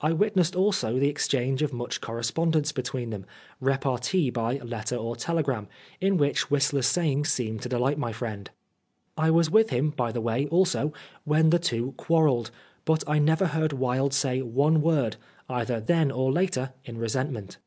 [0.00, 3.24] I witnessed also the exchange of much correspondence between them,
[3.60, 5.68] repartee by letter or telegram,
[6.00, 8.50] in which Whistler's 89 Oscar Wilde sayings seemed to delight my friend.
[9.16, 12.50] I was with him, by the way, also, when the two quarrelled,
[12.84, 15.16] but I never heard Wilde say one word,
[15.48, 17.58] either then or later, in resentment.